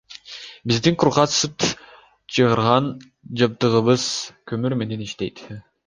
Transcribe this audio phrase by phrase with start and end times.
[0.71, 1.59] Биздин кургак сүт
[2.33, 2.89] чыгарган
[3.43, 4.11] жабдыгыбыз
[4.51, 5.49] көмүр менен иштейт.